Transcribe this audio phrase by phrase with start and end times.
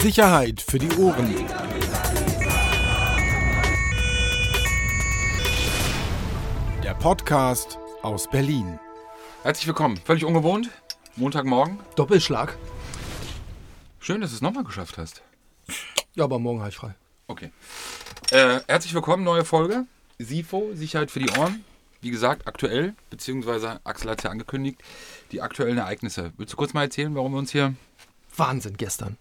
[0.00, 1.34] Sicherheit für die Ohren.
[6.82, 8.78] Der Podcast aus Berlin.
[9.42, 9.98] Herzlich willkommen.
[9.98, 10.70] Völlig ungewohnt.
[11.16, 11.80] Montagmorgen.
[11.96, 12.56] Doppelschlag.
[13.98, 15.20] Schön, dass du es nochmal geschafft hast.
[16.14, 16.94] Ja, aber morgen habe ich frei.
[17.26, 17.50] Okay.
[18.30, 19.84] Äh, herzlich willkommen, neue Folge.
[20.18, 21.62] SIFO, Sicherheit für die Ohren.
[22.00, 24.80] Wie gesagt, aktuell, beziehungsweise Axel hat es ja angekündigt,
[25.30, 26.32] die aktuellen Ereignisse.
[26.38, 27.74] Willst du kurz mal erzählen, warum wir uns hier.
[28.34, 29.18] Wahnsinn gestern.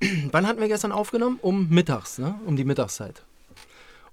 [0.32, 1.38] Wann hatten wir gestern aufgenommen?
[1.42, 2.34] Um mittags, ne?
[2.46, 3.24] Um die Mittagszeit.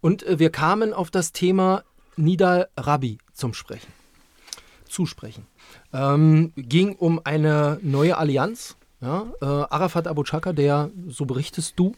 [0.01, 1.83] Und äh, wir kamen auf das Thema
[2.17, 3.91] Nidal Rabi zum Sprechen.
[4.87, 5.45] Zusprechen.
[5.93, 8.77] Ähm, ging um eine neue Allianz.
[9.01, 9.25] Ja?
[9.41, 11.93] Äh, Arafat Abu Chaka, der, so berichtest du,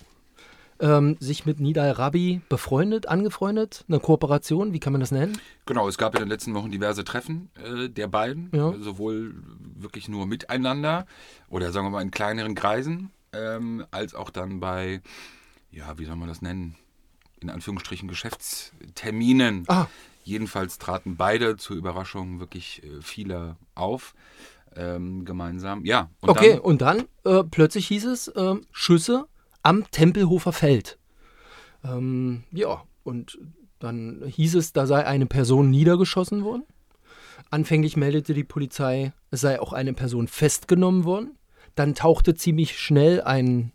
[0.79, 5.39] ähm, sich mit Nidal Rabi befreundet, angefreundet, eine Kooperation, wie kann man das nennen?
[5.65, 8.73] Genau, es gab in den letzten Wochen diverse Treffen äh, der beiden, Ja.
[8.79, 9.35] sowohl
[9.75, 11.05] wirklich nur miteinander
[11.49, 15.01] oder sagen wir mal in kleineren Kreisen, ähm, als auch dann bei,
[15.71, 16.75] ja, wie soll man das nennen,
[17.39, 19.65] in Anführungsstrichen Geschäftsterminen.
[19.67, 19.87] Ah.
[20.23, 24.13] Jedenfalls traten beide zur Überraschung wirklich äh, vieler auf,
[24.75, 25.85] ähm, gemeinsam.
[25.85, 29.27] Ja, und okay, dann, und dann äh, plötzlich hieß es ähm, Schüsse
[29.63, 30.97] am Tempelhofer Feld.
[31.83, 33.37] Ähm, ja, und
[33.79, 36.63] dann hieß es, da sei eine Person niedergeschossen worden.
[37.49, 41.37] Anfänglich meldete die Polizei, es sei auch eine Person festgenommen worden.
[41.77, 43.71] Dann tauchte ziemlich schnell ein,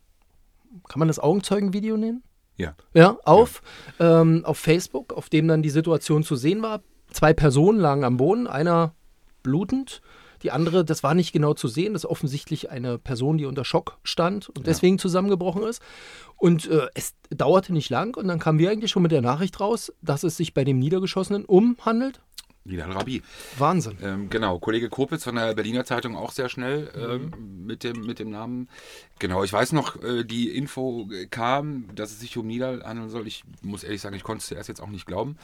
[0.89, 2.23] kann man das Augenzeugenvideo nennen?
[2.57, 3.63] ja, Ja, auf,
[3.99, 6.83] Ähm, auf Facebook, auf dem dann die Situation zu sehen war.
[7.11, 8.95] Zwei Personen lagen am Boden, einer
[9.43, 10.03] blutend,
[10.43, 13.65] die andere, das war nicht genau zu sehen, das ist offensichtlich eine Person, die unter
[13.65, 15.81] Schock stand und deswegen zusammengebrochen ist.
[16.37, 19.61] Und äh, es dauerte nicht lang und dann kamen wir eigentlich schon mit der Nachricht
[19.61, 22.21] raus, dass es sich bei dem Niedergeschossenen umhandelt.
[22.65, 23.23] Nidal Rabi.
[23.59, 23.99] Wahnsinn.
[24.03, 28.19] Ähm, genau, Kollege Kopitz von der Berliner Zeitung auch sehr schnell ähm, mit, dem, mit
[28.19, 28.69] dem Namen.
[29.19, 33.27] Genau, ich weiß noch, äh, die Info kam, dass es sich um Nidal handeln soll.
[33.27, 35.37] Ich muss ehrlich sagen, ich konnte es zuerst jetzt auch nicht glauben,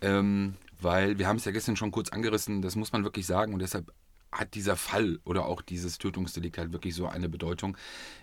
[0.00, 3.52] ähm, weil wir haben es ja gestern schon kurz angerissen, das muss man wirklich sagen
[3.52, 3.92] und deshalb
[4.32, 7.76] hat dieser Fall oder auch dieses Tötungsdelikt halt wirklich so eine Bedeutung.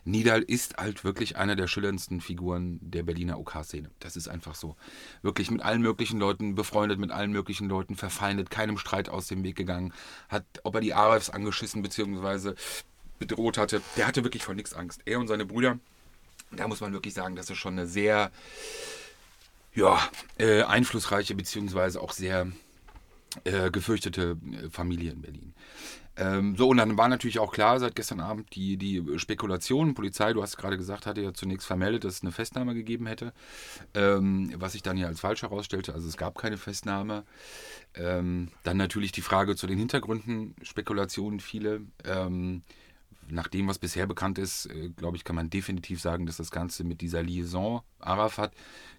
[0.06, 3.92] Nidal ist halt wirklich einer der schillerndsten Figuren der Berliner OK-Szene.
[4.00, 4.76] Das ist einfach so.
[5.22, 9.44] Wirklich mit allen möglichen Leuten befreundet, mit allen möglichen Leuten verfeindet, keinem Streit aus dem
[9.44, 9.94] Weg gegangen.
[10.30, 12.54] Hat, ob er die ARFs angeschissen bzw.
[13.20, 15.02] bedroht hatte, der hatte wirklich vor nichts Angst.
[15.06, 15.78] Er und seine Brüder,
[16.52, 18.32] da muss man wirklich sagen, das ist schon eine sehr
[19.76, 20.00] ja,
[20.40, 22.00] äh, einflussreiche bzw.
[22.00, 22.48] auch sehr
[23.44, 25.54] äh, gefürchtete äh, Familie in Berlin.
[26.18, 29.94] Ähm, so, und dann war natürlich auch klar seit gestern Abend die, die Spekulation.
[29.94, 33.32] Polizei, du hast gerade gesagt, hatte ja zunächst vermeldet, dass es eine Festnahme gegeben hätte,
[33.94, 35.94] ähm, was sich dann ja als falsch herausstellte.
[35.94, 37.24] Also es gab keine Festnahme.
[37.96, 41.82] Ähm, dann natürlich die Frage zu den Hintergründen, Spekulationen viele.
[43.32, 46.52] Nach dem, was bisher bekannt ist, äh, glaube ich, kann man definitiv sagen, dass das
[46.52, 48.54] Ganze mit dieser Liaison Arafat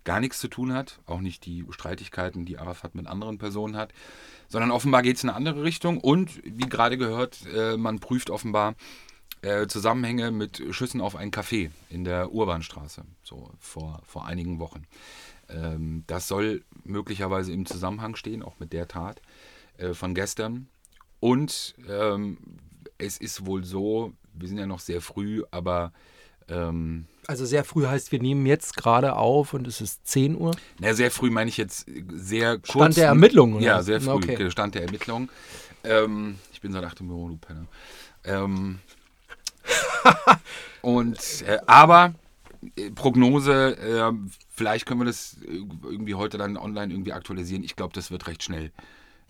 [0.05, 1.01] gar nichts zu tun hat.
[1.07, 3.93] Auch nicht die Streitigkeiten, die Arafat mit anderen Personen hat.
[4.49, 5.99] Sondern offenbar geht es in eine andere Richtung.
[5.99, 8.75] Und wie gerade gehört, äh, man prüft offenbar
[9.43, 14.87] äh, Zusammenhänge mit Schüssen auf ein Café in der Urbanstraße, so vor, vor einigen Wochen.
[15.49, 19.23] Ähm, das soll möglicherweise im Zusammenhang stehen, auch mit der Tat
[19.79, 20.69] äh, von gestern.
[21.21, 22.39] Und ähm,
[22.99, 25.93] es ist wohl so, wir sind ja noch sehr früh, aber
[26.49, 30.53] ähm, Also sehr früh heißt, wir nehmen jetzt gerade auf und es ist 10 Uhr.
[30.79, 32.71] na, sehr früh meine ich jetzt sehr kurz.
[32.71, 33.65] Stand der Ermittlungen, oder?
[33.65, 34.11] Ja, sehr früh.
[34.11, 34.51] Okay.
[34.51, 35.29] Stand der Ermittlungen.
[35.85, 37.67] Ähm, ich bin seit 8 im Büro, du Penner.
[38.25, 38.81] Ähm,
[40.83, 42.15] und, äh, aber
[42.77, 44.13] äh, Prognose, äh,
[44.51, 47.65] vielleicht können wir das äh, irgendwie heute dann online irgendwie aktualisieren.
[47.65, 48.73] Ich glaube, das wird recht schnell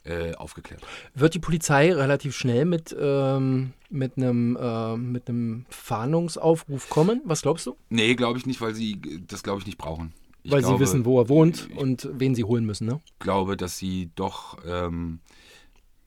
[0.05, 0.83] äh, aufgeklärt.
[1.15, 7.21] Wird die Polizei relativ schnell mit, ähm, mit, einem, äh, mit einem Fahndungsaufruf kommen?
[7.25, 7.77] Was glaubst du?
[7.89, 10.13] Nee, glaube ich nicht, weil sie das, glaube ich, nicht brauchen.
[10.43, 13.01] Ich Weil glaube, sie wissen, wo er wohnt und wen sie holen müssen, ne?
[13.19, 15.21] glaube, dass sie doch, ähm,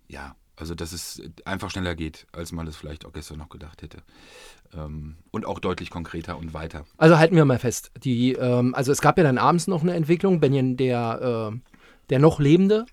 [0.08, 3.84] ja, also dass es einfach schneller geht, als man das vielleicht auch gestern noch gedacht
[3.84, 4.00] hätte.
[4.75, 6.86] Ähm, und auch deutlich konkreter und weiter.
[6.98, 7.92] Also halten wir mal fest.
[8.04, 10.39] Die, ähm, also es gab ja dann abends noch eine Entwicklung.
[10.39, 11.60] Benjamin, der, äh,
[12.10, 12.86] der noch Lebende,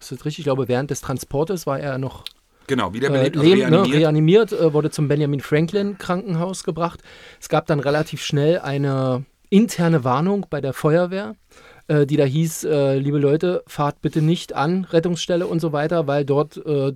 [0.00, 0.40] ist das richtig?
[0.40, 2.24] Ich glaube, während des Transportes war er noch
[2.66, 4.00] Genau, äh, wiederbelebt, also lebend, ne, reanimiert.
[4.00, 7.00] reanimiert, äh, wurde zum Benjamin Franklin Krankenhaus gebracht.
[7.40, 11.34] Es gab dann relativ schnell eine interne Warnung bei der Feuerwehr,
[11.88, 16.06] äh, die da hieß, äh, liebe Leute, fahrt bitte nicht an Rettungsstelle und so weiter,
[16.06, 16.92] weil dort äh,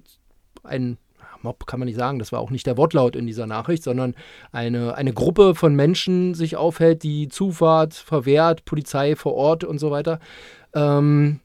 [0.62, 0.99] ein
[1.43, 4.14] Mob kann man nicht sagen, das war auch nicht der Wortlaut in dieser Nachricht, sondern
[4.52, 9.90] eine, eine Gruppe von Menschen sich aufhält, die Zufahrt verwehrt, Polizei vor Ort und so
[9.90, 10.20] weiter.
[10.72, 11.40] Ähm,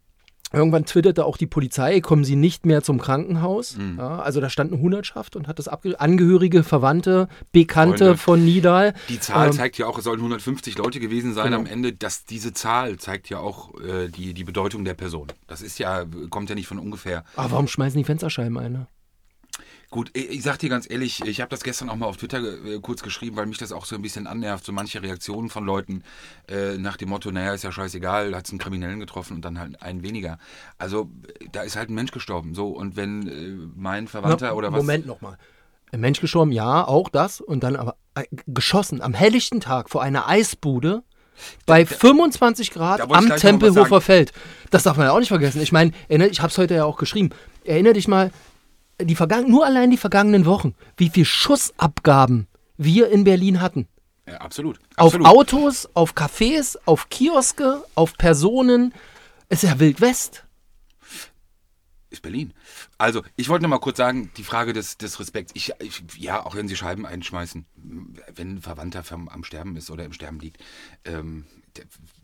[0.54, 3.78] Irgendwann twitterte auch die Polizei, kommen Sie nicht mehr zum Krankenhaus.
[3.98, 8.18] Ja, also da stand eine Hundertschaft und hat das Angehörige, Verwandte, Bekannte Freunde.
[8.18, 8.94] von Nidal.
[9.10, 11.58] Die Zahl Ähm, zeigt ja auch, es sollen 150 Leute gewesen sein Genau.
[11.58, 11.92] am Ende.
[11.94, 15.28] Dass diese Zahl zeigt ja auch äh, die, die Bedeutung der Person.
[15.48, 17.24] Das ist ja, kommt ja nicht von ungefähr.
[17.36, 18.88] Ah, warum schmeißen die Fensterscheiben ein?
[19.90, 22.80] Gut, ich, sag dir ganz ehrlich, ich habe das gestern auch mal auf Twitter äh,
[22.82, 26.04] kurz geschrieben, weil mich das auch so ein bisschen annervt, so manche Reaktionen von Leuten
[26.50, 29.82] äh, nach dem Motto, naja, ist ja scheißegal, hat einen Kriminellen getroffen und dann halt
[29.82, 30.40] einen weniger.
[30.78, 31.10] Also
[31.54, 34.78] da ist halt ein Mensch gestorben, so und wenn äh, mein Verwandter Na, oder was...
[34.78, 35.38] Moment nochmal.
[35.94, 37.40] Ein Mensch gestorben, ja, auch das.
[37.40, 41.04] Und dann aber äh, geschossen am helllichten Tag vor einer Eisbude
[41.66, 44.02] bei 25 Grad da wollte ich am Tempelhofer.
[44.02, 44.34] Feld.
[44.70, 45.62] Das darf man ja auch nicht vergessen.
[45.62, 47.30] Ich meine, ich habe es heute ja auch geschrieben.
[47.64, 48.32] Erinnere dich mal,
[49.02, 52.48] die vergangen, nur allein die vergangenen Wochen, wie viel Schussabgaben
[52.78, 53.88] wir in Berlin hatten.
[54.28, 54.78] Ja, absolut.
[54.98, 55.28] Auf absolut.
[55.28, 58.94] Autos, auf Cafés, auf Kioske, auf Personen.
[59.50, 60.44] Es ist ja Wild West.
[62.10, 62.54] ist Berlin.
[62.98, 65.54] Also, ich wollte noch mal kurz sagen, die Frage des, des Respekts.
[65.56, 67.66] Ich, ich, ja, auch wenn sie Scheiben einschmeißen,
[68.36, 70.62] wenn ein Verwandter vom, am Sterben ist oder im Sterben liegt,
[71.06, 71.46] ähm,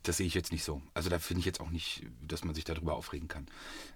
[0.01, 0.81] das sehe ich jetzt nicht so.
[0.93, 3.45] Also, da finde ich jetzt auch nicht, dass man sich darüber aufregen kann.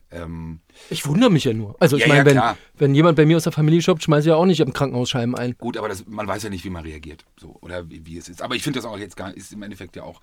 [0.10, 0.60] Ähm,
[0.90, 1.76] Ich wundere mich ja nur.
[1.80, 2.58] Also ich Ja, meine, ja, wenn, klar.
[2.78, 5.10] wenn jemand bei mir aus der Familie shoppt, schmeiße ich ja auch nicht im Krankenhaus
[5.10, 5.56] Scheiben ein.
[5.58, 7.26] gut, aber das, man weiß ja nicht, wie man reagiert.
[7.40, 8.42] So, oder wie, wie es ist.
[8.42, 10.22] Aber ich finde das auch jetzt gar ist im Endeffekt ja auch.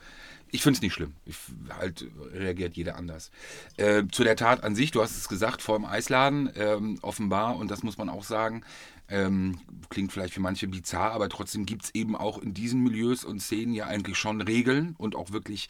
[0.50, 1.14] Ich finde es nicht schlimm.
[1.26, 1.36] Ich,
[1.78, 3.30] halt reagiert jeder anders.
[3.76, 7.56] Äh, zu der Tat an sich, du hast es gesagt, vor dem Eisladen, ähm, offenbar,
[7.56, 8.62] und das muss man auch sagen,
[9.08, 9.58] ähm,
[9.90, 13.40] klingt vielleicht für manche bizarr, aber trotzdem gibt es eben auch in diesen Milieus und
[13.42, 15.68] Szenen ja eigentlich schon Regeln und auch wirklich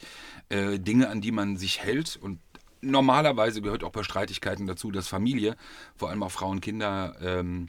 [0.49, 2.17] äh, Dinge, an die man sich hält.
[2.21, 2.39] Und
[2.85, 5.55] normalerweise gehört auch bei Streitigkeiten dazu, dass Familie,
[5.95, 7.67] vor allem auch Frauen, Kinder, ähm,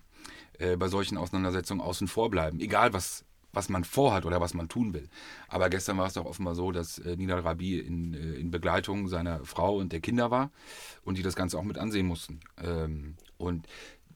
[0.58, 2.60] äh, bei solchen Auseinandersetzungen außen vor bleiben.
[2.60, 5.08] Egal, was, was man vorhat oder was man tun will.
[5.48, 9.08] Aber gestern war es doch offenbar so, dass äh, Nidal Rabi in, äh, in Begleitung
[9.08, 10.50] seiner Frau und der Kinder war
[11.04, 12.40] und die das Ganze auch mit ansehen mussten.
[12.62, 13.66] Ähm, und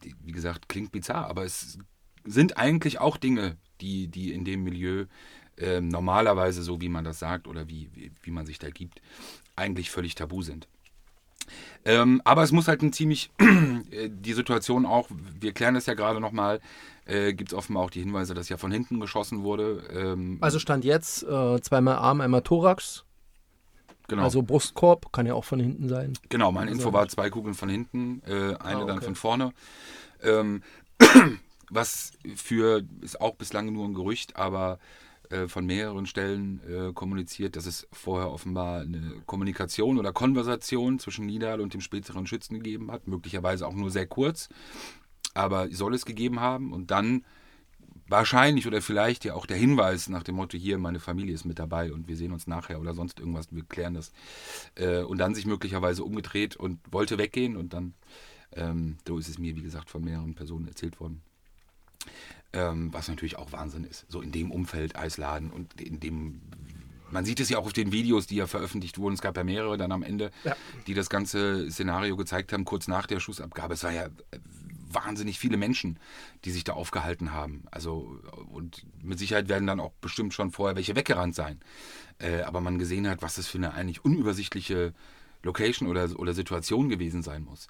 [0.05, 1.79] die- wie gesagt, klingt bizarr, aber es
[2.25, 5.07] sind eigentlich auch Dinge, die, die in dem Milieu
[5.57, 9.01] ähm, normalerweise, so wie man das sagt oder wie, wie, wie man sich da gibt,
[9.57, 10.69] eigentlich völlig tabu sind.
[11.85, 13.31] Ähm, aber es muss halt ein ziemlich,
[13.91, 15.09] äh, die Situation auch,
[15.41, 16.61] wir klären das ja gerade nochmal,
[17.07, 19.83] äh, gibt es offenbar auch die Hinweise, dass ja von hinten geschossen wurde.
[19.93, 23.05] Ähm, Also stand jetzt äh, zweimal Arm, einmal Thorax.
[24.09, 26.13] genau, Also Brustkorb, kann ja auch von hinten sein.
[26.29, 29.05] genau, meine Info also- war zwei Kugeln von hinten, äh, eine Ah, dann okay.
[29.07, 29.53] von vorne.
[30.23, 30.63] Ähm,
[31.71, 34.79] was für, ist auch bislang nur ein Gerücht, aber
[35.31, 41.27] äh, von mehreren Stellen äh, kommuniziert, dass es vorher offenbar eine Kommunikation oder Konversation zwischen
[41.27, 44.49] Nidal und dem späteren Schützen gegeben hat, möglicherweise auch nur sehr kurz,
[45.35, 47.25] aber soll es gegeben haben und dann
[48.09, 51.61] wahrscheinlich oder vielleicht ja auch der Hinweis nach dem Motto, hier, meine Familie ist mit
[51.61, 54.13] dabei und wir sehen uns nachher oder sonst irgendwas, wir klären das.
[54.75, 57.95] Äh, und dann sich möglicherweise umgedreht und wollte weggehen und dann,
[58.53, 61.23] ähm, so ist es mir, wie gesagt, von mehreren Personen erzählt worden.
[62.53, 64.07] Ähm, was natürlich auch Wahnsinn ist.
[64.09, 66.41] So in dem Umfeld Eisladen und in dem.
[67.13, 69.15] Man sieht es ja auch auf den Videos, die ja veröffentlicht wurden.
[69.15, 70.57] Es gab ja mehrere dann am Ende, Ja.
[70.87, 73.75] die das ganze Szenario gezeigt haben, kurz nach der Schussabgabe.
[73.75, 74.11] Es war ja äh,
[74.93, 75.99] wahnsinnig viele Menschen,
[76.45, 77.65] die sich da aufgehalten haben.
[77.71, 78.21] Also,
[78.53, 81.61] und mit Sicherheit werden dann auch bestimmt schon vorher welche weggerannt sein.
[82.19, 84.93] Äh, aber man gesehen hat, was das für eine eigentlich unübersichtliche
[85.43, 87.69] Location oder, oder Situation gewesen sein muss.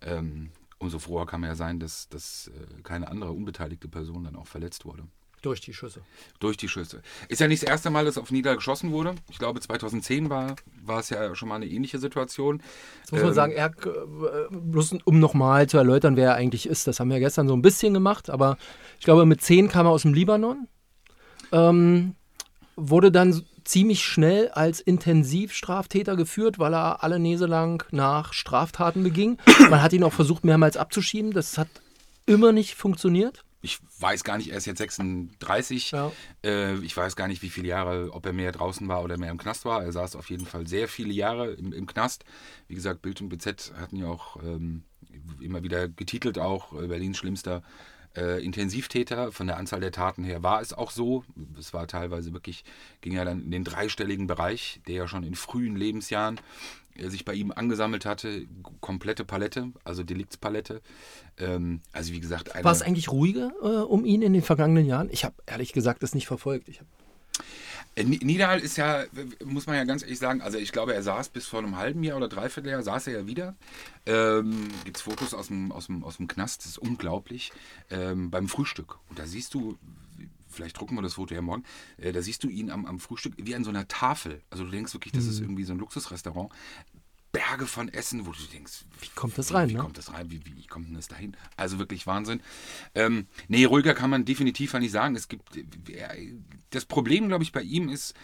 [0.00, 0.50] Ähm,
[0.82, 4.46] umso froher kann man ja sein, dass, dass äh, keine andere unbeteiligte Person dann auch
[4.46, 5.04] verletzt wurde.
[5.42, 6.02] Durch die Schüsse.
[6.38, 7.02] Durch die Schüsse.
[7.28, 9.16] Ist ja nicht das erste Mal, dass auf Nieder geschossen wurde.
[9.28, 12.62] Ich glaube, 2010 war, war es ja schon mal eine ähnliche Situation.
[13.00, 16.66] Jetzt muss man Ähm, sagen, er, äh, bloß um nochmal zu erläutern, wer er eigentlich
[16.66, 16.86] ist.
[16.86, 18.56] Das haben wir gestern so ein bisschen gemacht, aber
[19.00, 20.68] ich glaube, mit 10 kam er aus dem Libanon.
[21.50, 22.14] Ähm,
[22.76, 29.38] wurde dann ziemlich schnell als Intensivstraftäter geführt, weil er alle Nase lang nach Straftaten beging.
[29.70, 31.32] Man hat ihn auch versucht, mehrmals abzuschieben.
[31.32, 31.68] Das hat
[32.26, 33.44] immer nicht funktioniert.
[33.64, 35.92] Ich weiß gar nicht, er ist jetzt 36.
[35.92, 36.10] Ja.
[36.44, 39.30] Äh, ich weiß gar nicht, wie viele Jahre, ob er mehr draußen war oder mehr
[39.30, 39.84] im Knast war.
[39.84, 42.24] Er saß auf jeden Fall sehr viele Jahre im, im Knast.
[42.66, 44.82] Wie gesagt, Bild und BZ hatten ja auch ähm,
[45.40, 47.62] immer wieder getitelt, auch äh, Berlins schlimmster
[48.16, 49.32] äh, Intensivtäter.
[49.32, 51.24] Von der Anzahl der Taten her war es auch so.
[51.58, 52.64] Es war teilweise wirklich,
[53.00, 56.40] ging ja dann in den dreistelligen Bereich, der ja schon in frühen Lebensjahren
[56.96, 58.46] äh, sich bei ihm angesammelt hatte.
[58.80, 60.80] Komplette Palette, also Deliktspalette.
[61.38, 64.86] Ähm, also wie gesagt, eine, War es eigentlich ruhiger äh, um ihn in den vergangenen
[64.86, 65.08] Jahren?
[65.10, 66.68] Ich habe ehrlich gesagt das nicht verfolgt.
[66.68, 66.92] Ich hab, Ni-
[67.96, 69.04] Nidal ist ja,
[69.44, 72.02] muss man ja ganz ehrlich sagen, also ich glaube, er saß bis vor einem halben
[72.02, 73.54] Jahr oder dreiviertel Jahr, saß er ja wieder.
[74.06, 77.52] Ähm, Gibt es Fotos aus dem, aus, dem, aus dem Knast, das ist unglaublich,
[77.90, 78.98] ähm, beim Frühstück.
[79.10, 79.76] Und da siehst du,
[80.48, 81.64] vielleicht drucken wir das Foto ja morgen,
[81.98, 84.40] äh, da siehst du ihn am, am Frühstück wie an so einer Tafel.
[84.48, 86.50] Also du denkst wirklich, das ist irgendwie so ein Luxusrestaurant.
[87.32, 89.70] Berge von Essen, wo du denkst, wie kommt das rein?
[89.70, 89.80] Wie ne?
[89.80, 90.30] kommt das rein?
[90.30, 91.34] Wie, wie kommt denn das dahin?
[91.56, 92.42] Also wirklich Wahnsinn.
[92.94, 95.16] Ähm, nee, ruhiger kann man definitiv nicht sagen.
[95.16, 95.58] Es gibt
[96.70, 98.14] das Problem, glaube ich, bei ihm ist,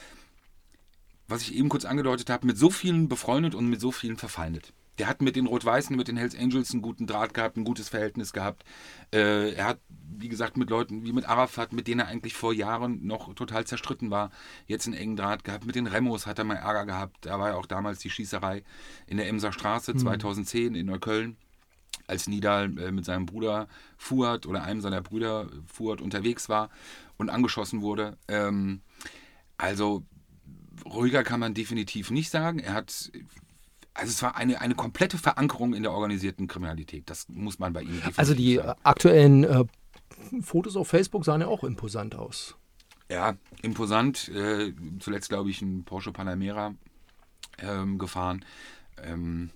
[1.27, 4.73] was ich eben kurz angedeutet habe, mit so vielen befreundet und mit so vielen verfeindet.
[4.99, 7.89] Der hat mit den Rot-Weißen, mit den Hells Angels einen guten Draht gehabt, ein gutes
[7.89, 8.65] Verhältnis gehabt.
[9.13, 12.53] Äh, er hat, wie gesagt, mit Leuten wie mit Arafat, mit denen er eigentlich vor
[12.53, 14.31] Jahren noch total zerstritten war,
[14.67, 15.67] jetzt einen engen Draht gehabt.
[15.67, 17.27] Mit den Remos hat er mal Ärger gehabt.
[17.27, 18.63] Da war ja auch damals die Schießerei
[19.07, 19.99] in der Emser Straße mhm.
[19.99, 21.37] 2010 in Neukölln
[22.09, 26.71] als Nidal äh, mit seinem Bruder Fuad oder einem seiner Brüder Fuad unterwegs war
[27.17, 28.17] und angeschossen wurde.
[28.27, 28.81] Ähm,
[29.59, 30.05] also
[30.85, 32.59] ruhiger kann man definitiv nicht sagen.
[32.59, 33.13] Er hat
[33.99, 37.11] also es war eine, eine komplette Verankerung in der organisierten Kriminalität.
[37.11, 38.81] Das muss man bei ihm definitiv Also die sagen.
[38.85, 39.65] aktuellen äh,
[40.41, 42.57] Fotos auf Facebook sahen ja auch imposant aus.
[43.11, 44.29] Ja, imposant.
[44.29, 46.75] Äh, zuletzt, glaube ich, ein Porsche Panamera
[47.59, 48.45] ähm, gefahren.
[49.03, 49.51] Ähm,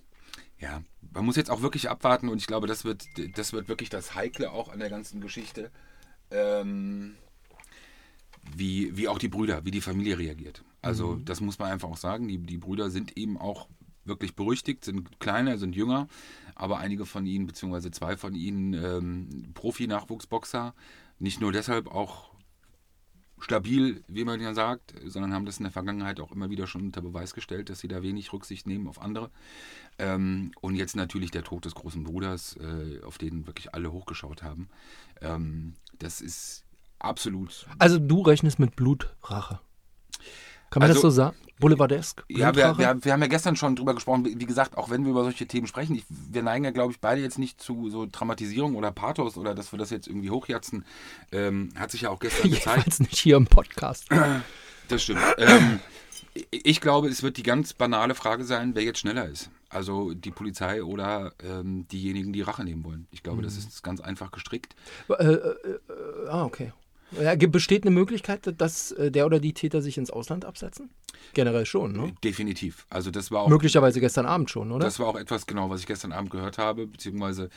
[0.59, 0.81] ja,
[1.13, 4.15] man muss jetzt auch wirklich abwarten und ich glaube, das wird, das wird wirklich das
[4.15, 5.71] Heikle auch an der ganzen Geschichte.
[6.31, 7.15] Ähm,
[8.55, 10.63] wie, wie auch die Brüder, wie die Familie reagiert.
[10.81, 11.25] Also, mhm.
[11.25, 12.27] das muss man einfach auch sagen.
[12.27, 13.69] Die, die Brüder sind eben auch
[14.05, 16.07] wirklich berüchtigt, sind kleiner, sind jünger,
[16.55, 20.73] aber einige von ihnen, beziehungsweise zwei von ihnen, ähm, Profi-Nachwuchsboxer,
[21.19, 22.33] nicht nur deshalb auch
[23.43, 26.81] stabil, wie man ja sagt, sondern haben das in der Vergangenheit auch immer wieder schon
[26.81, 29.29] unter Beweis gestellt, dass sie da wenig Rücksicht nehmen auf andere.
[29.99, 34.43] Ähm, und jetzt natürlich der Tod des großen Bruders, äh, auf den wirklich alle hochgeschaut
[34.43, 34.69] haben.
[35.21, 36.63] Ähm, das ist
[36.99, 37.67] absolut.
[37.79, 39.59] Also du rechnest mit Blutrache.
[40.73, 41.37] Kann man also, das so sagen?
[41.59, 42.23] Boulevardesk?
[42.29, 44.25] Ja, wir, wir, wir, haben ja gestern schon drüber gesprochen.
[44.25, 46.99] Wie gesagt, auch wenn wir über solche Themen sprechen, ich, wir neigen ja, glaube ich,
[46.99, 50.83] beide jetzt nicht zu so Dramatisierung oder Pathos oder dass wir das jetzt irgendwie hochjatzen.
[51.31, 52.65] Ähm, hat sich ja auch gestern gezeigt.
[52.65, 54.07] Jedenfalls nicht hier im Podcast.
[54.89, 55.21] Das stimmt.
[55.37, 55.79] ähm,
[56.51, 59.49] ich glaube, es wird die ganz banale Frage sein, wer jetzt schneller ist.
[59.69, 63.07] Also die Polizei oder ähm, diejenigen, die Rache nehmen wollen.
[63.11, 63.43] Ich glaube, mhm.
[63.43, 64.75] das ist ganz einfach gestrickt.
[65.07, 66.73] Äh, äh, äh, ah, okay.
[67.21, 70.89] Ja, besteht eine Möglichkeit, dass äh, der oder die Täter sich ins Ausland absetzen?
[71.33, 72.13] Generell schon, ne?
[72.23, 72.85] Definitiv.
[72.89, 74.85] Also das war auch, Möglicherweise gestern Abend schon, oder?
[74.85, 77.49] Das war auch etwas, genau, was ich gestern Abend gehört habe, beziehungsweise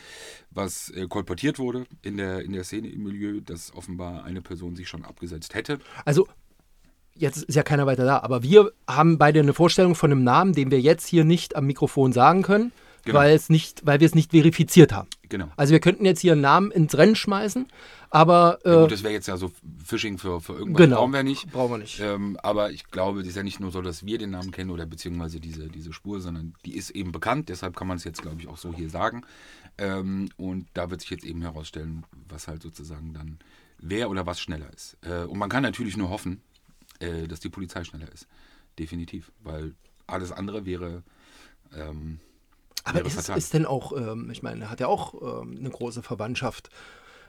[0.51, 4.77] was äh, kolportiert wurde in der, in der Szene im Milieu, dass offenbar eine Person
[4.77, 5.79] sich schon abgesetzt hätte.
[6.05, 6.29] Also
[7.15, 10.53] jetzt ist ja keiner weiter da, aber wir haben beide eine Vorstellung von einem Namen,
[10.53, 12.73] den wir jetzt hier nicht am Mikrofon sagen können.
[13.05, 13.21] Genau.
[13.21, 15.09] Weil, es nicht, weil wir es nicht verifiziert haben.
[15.29, 15.51] Genau.
[15.57, 17.67] Also wir könnten jetzt hier einen Namen ins Rennen schmeißen,
[18.11, 18.59] aber...
[18.65, 19.51] Äh, ja gut, das wäre jetzt ja so
[19.85, 20.85] Phishing für, für irgendwas.
[20.85, 20.97] Genau.
[20.99, 21.51] Brauchen wir nicht.
[21.51, 22.01] Brauchen wir nicht.
[22.01, 24.71] Ähm, aber ich glaube, es ist ja nicht nur so, dass wir den Namen kennen
[24.71, 27.49] oder beziehungsweise diese, diese Spur, sondern die ist eben bekannt.
[27.49, 29.23] Deshalb kann man es jetzt, glaube ich, auch so hier sagen.
[29.79, 33.39] Ähm, und da wird sich jetzt eben herausstellen, was halt sozusagen dann
[33.79, 34.97] wer oder was schneller ist.
[35.03, 36.41] Äh, und man kann natürlich nur hoffen,
[37.01, 38.27] äh, dass die Polizei schneller ist.
[38.79, 39.33] Definitiv.
[39.43, 39.75] Weil
[40.07, 41.03] alles andere wäre...
[41.75, 42.21] Ähm,
[42.87, 46.03] aber ist, ist denn auch, ähm, ich meine, er hat ja auch ähm, eine große
[46.03, 46.71] Verwandtschaft.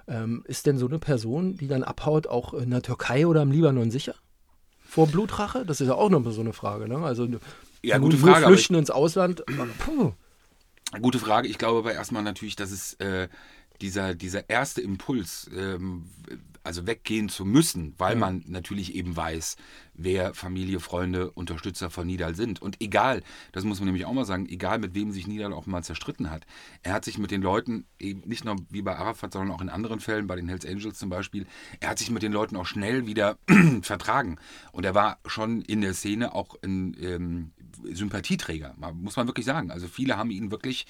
[0.07, 3.51] Ähm, ist denn so eine Person, die dann abhaut, auch in der Türkei oder im
[3.51, 4.15] Libanon sicher?
[4.87, 5.65] Vor Blutrache?
[5.65, 6.87] Das ist ja auch noch so eine Frage.
[6.87, 6.99] Ne?
[6.99, 7.27] Also
[7.81, 9.43] ja, gute Frage, flüchten ins Ausland.
[9.79, 10.13] Puh.
[11.01, 11.47] Gute Frage.
[11.47, 13.27] Ich glaube aber erstmal natürlich, dass es äh,
[13.81, 16.09] dieser, dieser erste Impuls, ähm,
[16.67, 18.19] also weggehen zu müssen, weil ja.
[18.19, 19.55] man natürlich eben weiß,
[19.93, 22.61] wer Familie, Freunde, Unterstützer von Nidal sind.
[22.61, 25.65] Und egal, das muss man nämlich auch mal sagen, egal mit wem sich Nidal auch
[25.65, 26.45] mal zerstritten hat,
[26.83, 29.69] er hat sich mit den Leuten, eben nicht nur wie bei Arafat, sondern auch in
[29.69, 31.47] anderen Fällen, bei den Hells Angels zum Beispiel,
[31.79, 33.37] er hat sich mit den Leuten auch schnell wieder
[33.81, 34.37] vertragen.
[34.71, 37.51] Und er war schon in der Szene auch ein ähm,
[37.83, 39.71] Sympathieträger, muss man wirklich sagen.
[39.71, 40.85] Also viele haben ihn wirklich,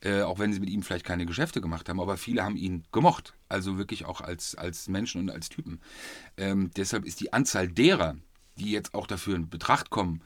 [0.00, 2.84] äh, auch wenn sie mit ihm vielleicht keine Geschäfte gemacht haben, aber viele haben ihn
[2.92, 3.34] gemocht.
[3.48, 5.80] Also wirklich auch als, als Menschen und als Typen.
[6.36, 8.16] Ähm, deshalb ist die Anzahl derer,
[8.58, 10.22] die jetzt auch dafür in Betracht kommen,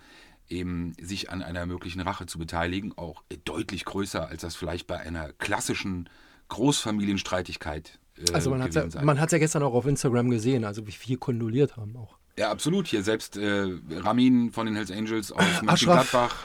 [0.48, 4.98] eben sich an einer möglichen Rache zu beteiligen, auch deutlich größer, als das vielleicht bei
[4.98, 6.08] einer klassischen
[6.48, 10.92] Großfamilienstreitigkeit äh, Also man hat ja, es ja gestern auch auf Instagram gesehen, also wie
[10.92, 12.15] viel kondoliert haben auch.
[12.38, 12.86] Ja, absolut.
[12.86, 16.36] Hier selbst äh, Ramin von den Hells Angels aus Mönchengladbach.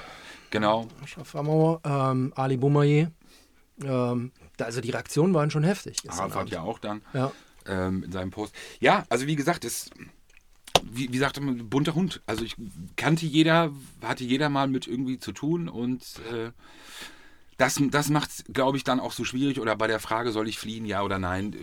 [0.50, 0.88] Genau.
[1.04, 3.12] Ashraf Amor, ähm, Ali Boumaier.
[3.84, 5.98] Ähm, also die Reaktionen waren schon heftig.
[6.08, 7.32] Arafat ja auch dann ja.
[7.66, 8.54] Ähm, in seinem Post.
[8.80, 9.90] Ja, also wie gesagt, es
[10.84, 12.22] wie, wie sagte man, bunter Hund.
[12.26, 12.56] Also ich
[12.96, 13.72] kannte jeder,
[14.04, 16.52] hatte jeder mal mit irgendwie zu tun und äh,
[17.58, 19.60] das, das macht es, glaube ich, dann auch so schwierig.
[19.60, 21.58] Oder bei der Frage, soll ich fliehen, ja oder nein, äh,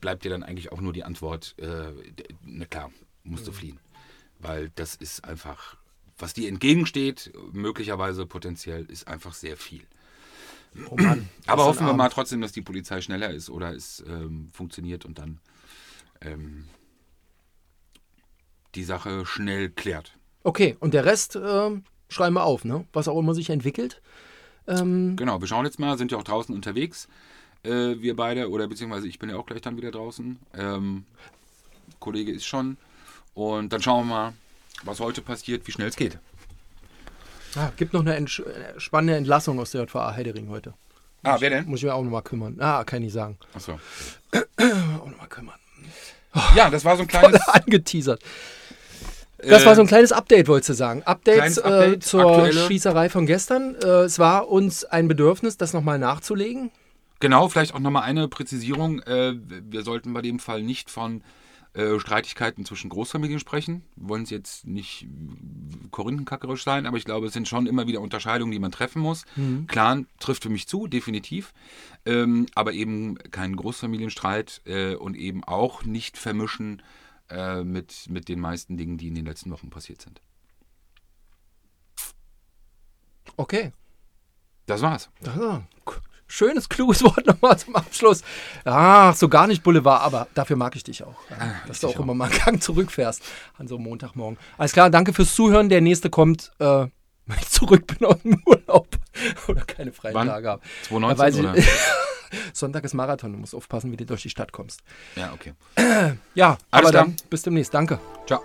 [0.00, 1.92] bleibt dir dann eigentlich auch nur die Antwort, äh,
[2.44, 2.90] na klar,
[3.24, 3.56] musst du mhm.
[3.56, 3.80] fliehen.
[4.38, 5.76] Weil das ist einfach,
[6.18, 9.82] was dir entgegensteht, möglicherweise potenziell, ist einfach sehr viel.
[10.88, 14.50] Oh Mann, Aber hoffen wir mal trotzdem, dass die Polizei schneller ist oder es ähm,
[14.52, 15.40] funktioniert und dann
[16.20, 16.66] ähm,
[18.74, 20.16] die Sache schnell klärt.
[20.42, 21.70] Okay, und der Rest äh,
[22.08, 22.86] schreiben wir auf, ne?
[22.92, 24.00] was auch immer sich entwickelt.
[24.66, 27.08] Ähm, Genau, wir schauen jetzt mal, sind ja auch draußen unterwegs.
[27.62, 30.38] Äh, wir beide, oder beziehungsweise ich bin ja auch gleich dann wieder draußen.
[30.54, 31.04] Ähm,
[31.98, 32.78] Kollege ist schon.
[33.40, 34.32] Und dann schauen wir mal,
[34.84, 36.18] was heute passiert, wie schnell es geht.
[37.56, 38.26] ah, gibt noch eine äh,
[38.76, 40.74] spannende Entlassung aus der JVA Heidering heute.
[41.22, 41.64] Ah, wer denn?
[41.66, 42.58] Muss ich mir auch nochmal kümmern.
[42.60, 43.38] Ah, kann ich sagen.
[43.54, 43.80] Achso.
[44.32, 45.58] Auch nochmal kümmern.
[46.54, 47.40] Ja, das war so ein kleines.
[47.48, 48.22] angeteasert.
[49.38, 51.02] Das äh, war so ein kleines Update, wolltest du sagen.
[51.04, 52.66] Updates äh, Update, zur aktuelle.
[52.66, 53.74] Schießerei von gestern.
[53.76, 56.70] Äh, es war uns ein Bedürfnis, das nochmal nachzulegen.
[57.20, 59.00] Genau, vielleicht auch nochmal eine Präzisierung.
[59.00, 61.22] Äh, wir sollten bei dem Fall nicht von
[61.74, 63.82] äh, Streitigkeiten zwischen Großfamilien sprechen.
[63.96, 65.06] Wir wollen es jetzt nicht
[65.90, 69.24] korinthenkackerisch sein, aber ich glaube, es sind schon immer wieder Unterscheidungen, die man treffen muss.
[69.68, 71.52] Clan trifft für mich zu, definitiv.
[72.04, 76.82] Ähm, aber eben kein Großfamilienstreit äh, und eben auch nicht vermischen
[77.28, 80.20] äh, mit, mit den meisten Dingen, die in den letzten Wochen passiert sind.
[83.36, 83.72] Okay.
[84.66, 85.10] Das war's.
[85.26, 85.64] Ah, k-
[86.30, 88.22] schönes, kluges Wort nochmal zum Abschluss.
[88.64, 91.16] Ach, so gar nicht Boulevard, aber dafür mag ich dich auch.
[91.30, 93.22] Ja, dass du dich auch immer mal einen Gang zurückfährst
[93.58, 94.38] an so einem Montagmorgen.
[94.56, 95.68] Alles klar, danke fürs Zuhören.
[95.68, 96.64] Der nächste kommt, äh,
[97.26, 98.88] wenn ich zurück bin aus dem Urlaub
[99.48, 100.28] oder keine freien Wann?
[100.28, 100.62] Tage habe.
[100.88, 101.70] 2019 Da weiß oder?
[102.52, 104.80] Sonntag ist Marathon, du musst aufpassen, wie du durch die Stadt kommst.
[105.16, 105.52] Ja, okay.
[106.34, 107.04] Ja, Alles aber klar.
[107.04, 107.74] dann bis demnächst.
[107.74, 107.98] Danke.
[108.26, 108.40] Ciao.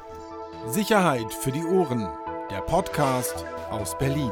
[0.68, 2.08] Sicherheit für die Ohren.
[2.50, 4.32] Der Podcast aus Berlin.